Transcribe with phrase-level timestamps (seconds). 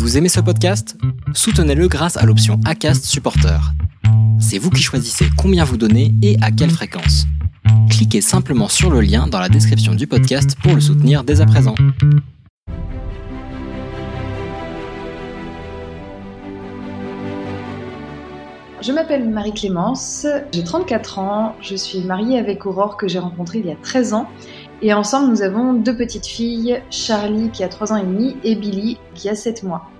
[0.00, 0.96] Vous aimez ce podcast?
[1.34, 3.60] Soutenez-le grâce à l'option ACAST Supporter.
[4.40, 7.26] C'est vous qui choisissez combien vous donnez et à quelle fréquence.
[7.90, 11.46] Cliquez simplement sur le lien dans la description du podcast pour le soutenir dès à
[11.46, 11.74] présent.
[18.80, 23.66] Je m'appelle Marie-Clémence, j'ai 34 ans, je suis mariée avec Aurore que j'ai rencontrée il
[23.66, 24.26] y a 13 ans
[24.82, 28.54] et ensemble nous avons deux petites filles, Charlie qui a 3 ans et demi et
[28.54, 29.90] Billy qui a 7 mois.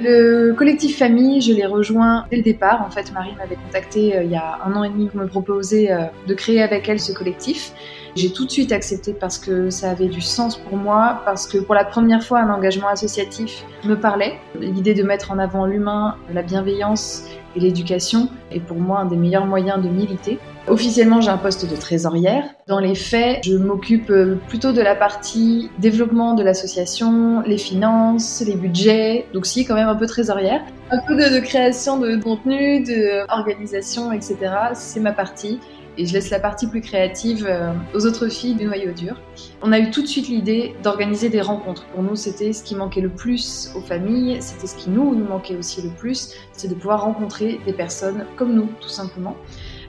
[0.00, 2.84] Le collectif famille, je l'ai rejoint dès le départ.
[2.86, 5.26] En fait, Marie m'avait contacté euh, il y a un an et demi pour me
[5.26, 7.72] proposer euh, de créer avec elle ce collectif.
[8.16, 11.58] J'ai tout de suite accepté parce que ça avait du sens pour moi, parce que
[11.58, 14.34] pour la première fois, un engagement associatif me parlait.
[14.60, 17.24] L'idée de mettre en avant l'humain, la bienveillance
[17.56, 20.38] et l'éducation est pour moi un des meilleurs moyens de militer.
[20.66, 22.44] Officiellement, j'ai un poste de trésorière.
[22.68, 28.42] Dans les faits, je m'occupe euh, plutôt de la partie développement de l'association, les finances,
[28.46, 30.62] les budgets, donc si quand même un peu trésorière.
[30.90, 34.36] Un peu de, création de contenu, de organisation, etc.
[34.74, 35.60] C'est ma partie
[35.96, 39.16] et je laisse la partie plus créative euh, aux autres filles du noyau dur.
[39.62, 41.86] On a eu tout de suite l'idée d'organiser des rencontres.
[41.86, 45.24] Pour nous, c'était ce qui manquait le plus aux familles, c'était ce qui nous, nous
[45.24, 49.36] manquait aussi le plus, c'est de pouvoir rencontrer des personnes comme nous, tout simplement.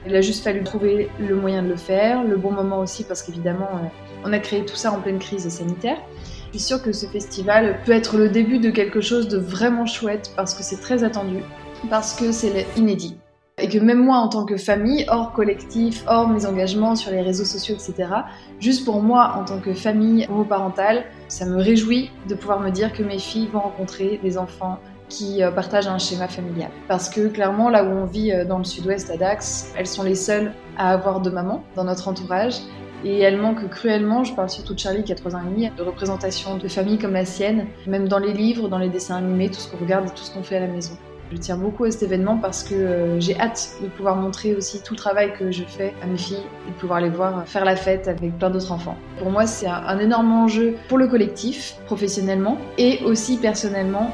[0.08, 3.24] Il a juste fallu trouver le moyen de le faire, le bon moment aussi, parce
[3.24, 3.88] qu'évidemment, euh,
[4.24, 5.98] on a créé tout ça en pleine crise sanitaire.
[6.54, 9.88] Je suis sûre que ce festival peut être le début de quelque chose de vraiment
[9.88, 11.38] chouette, parce que c'est très attendu,
[11.90, 13.18] parce que c'est inédit.
[13.58, 17.22] Et que même moi, en tant que famille, hors collectif, hors mes engagements sur les
[17.22, 18.10] réseaux sociaux, etc.,
[18.60, 22.94] juste pour moi, en tant que famille homoparentale, ça me réjouit de pouvoir me dire
[22.94, 24.78] que mes filles vont rencontrer des enfants
[25.16, 26.70] qui euh, partagent un schéma familial.
[26.88, 30.04] Parce que clairement, là où on vit euh, dans le sud-ouest à Dax, elles sont
[30.04, 32.56] les seules à avoir de maman dans notre entourage.
[33.04, 35.70] Et elles manquent cruellement, je parle surtout de Charlie qui a 3 ans et demi,
[35.70, 39.50] de représentation de famille comme la sienne, même dans les livres, dans les dessins animés,
[39.50, 40.98] tout ce qu'on regarde et tout ce qu'on fait à la maison.
[41.32, 44.82] Je tiens beaucoup à cet événement parce que euh, j'ai hâte de pouvoir montrer aussi
[44.82, 47.66] tout le travail que je fais à mes filles et de pouvoir les voir faire
[47.66, 48.98] la fête avec plein d'autres enfants.
[49.20, 54.14] Pour moi, c'est un énorme enjeu pour le collectif, professionnellement et aussi personnellement.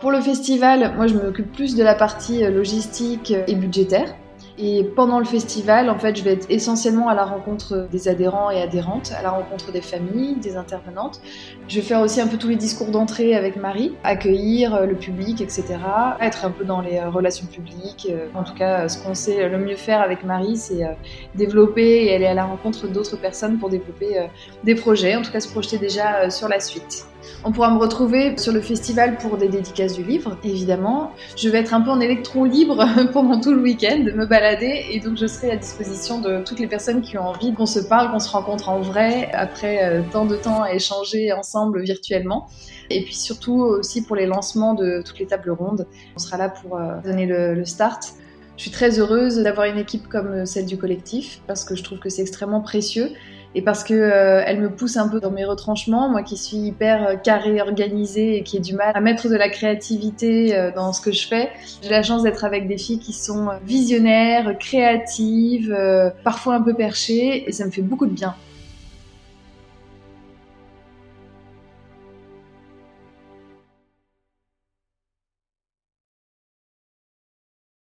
[0.00, 4.14] Pour le festival, moi je m'occupe plus de la partie euh, logistique et budgétaire.
[4.58, 8.50] Et pendant le festival, en fait, je vais être essentiellement à la rencontre des adhérents
[8.50, 11.20] et adhérentes, à la rencontre des familles, des intervenantes.
[11.68, 14.94] Je vais faire aussi un peu tous les discours d'entrée avec Marie, accueillir euh, le
[14.94, 15.64] public, etc.
[16.20, 18.08] Être un peu dans les euh, relations publiques.
[18.10, 20.86] Euh, en tout cas, ce qu'on sait le mieux faire avec Marie, c'est
[21.34, 24.26] développer et aller à la rencontre d'autres personnes pour développer
[24.64, 25.16] des projets.
[25.16, 27.06] En tout cas, se projeter déjà sur la suite.
[27.44, 31.12] On pourra me retrouver sur le festival pour des dédicaces du livre, évidemment.
[31.36, 35.00] Je vais être un peu en électron libre pendant tout le week-end, me balader, et
[35.00, 38.10] donc je serai à disposition de toutes les personnes qui ont envie qu'on se parle,
[38.10, 42.48] qu'on se rencontre en vrai, après euh, tant de temps à échanger ensemble virtuellement.
[42.90, 45.86] Et puis surtout aussi pour les lancements de toutes les tables rondes.
[46.14, 48.14] On sera là pour euh, donner le, le start.
[48.56, 51.98] Je suis très heureuse d'avoir une équipe comme celle du collectif parce que je trouve
[51.98, 53.10] que c'est extrêmement précieux
[53.56, 56.58] et parce que euh, elle me pousse un peu dans mes retranchements, moi qui suis
[56.58, 60.70] hyper euh, carré, organisée et qui ai du mal à mettre de la créativité euh,
[60.70, 61.48] dans ce que je fais.
[61.82, 65.74] J'ai la chance d'être avec des filles qui sont visionnaires, créatives,
[66.22, 68.34] parfois un peu perchées et ça me fait beaucoup de bien.